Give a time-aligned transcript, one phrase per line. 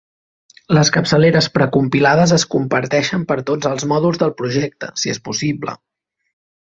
[0.75, 5.77] Les capçaleres precompilades es comparteixen per a tots els mòduls del projecte, si és possible.